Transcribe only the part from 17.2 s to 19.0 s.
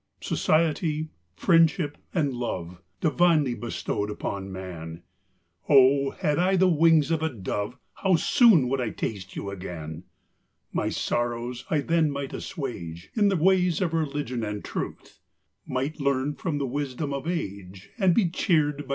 age, And be cheered by the sallies of youth.